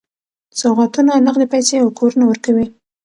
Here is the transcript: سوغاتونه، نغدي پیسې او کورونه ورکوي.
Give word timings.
سوغاتونه، 0.59 1.13
نغدي 1.25 1.47
پیسې 1.53 1.75
او 1.83 1.87
کورونه 1.97 2.25
ورکوي. 2.27 2.67